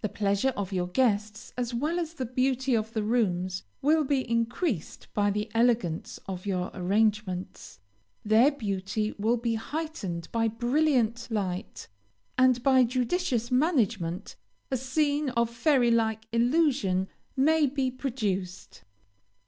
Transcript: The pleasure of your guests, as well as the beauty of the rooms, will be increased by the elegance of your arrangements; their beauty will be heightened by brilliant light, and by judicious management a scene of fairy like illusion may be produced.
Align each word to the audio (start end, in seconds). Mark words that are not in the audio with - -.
The 0.00 0.08
pleasure 0.08 0.54
of 0.56 0.72
your 0.72 0.86
guests, 0.86 1.52
as 1.58 1.74
well 1.74 1.98
as 2.00 2.14
the 2.14 2.24
beauty 2.24 2.74
of 2.74 2.94
the 2.94 3.02
rooms, 3.02 3.62
will 3.82 4.04
be 4.04 4.26
increased 4.26 5.08
by 5.12 5.30
the 5.30 5.50
elegance 5.54 6.18
of 6.26 6.46
your 6.46 6.70
arrangements; 6.72 7.78
their 8.24 8.50
beauty 8.52 9.12
will 9.18 9.36
be 9.36 9.56
heightened 9.56 10.30
by 10.32 10.48
brilliant 10.48 11.28
light, 11.30 11.88
and 12.38 12.62
by 12.62 12.84
judicious 12.84 13.50
management 13.50 14.34
a 14.70 14.78
scene 14.78 15.28
of 15.28 15.50
fairy 15.50 15.90
like 15.90 16.24
illusion 16.32 17.08
may 17.36 17.66
be 17.66 17.90
produced. 17.90 18.84